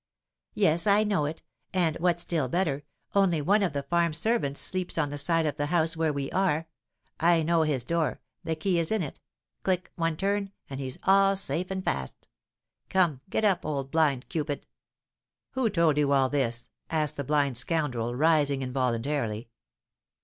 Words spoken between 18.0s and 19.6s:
rising involuntarily.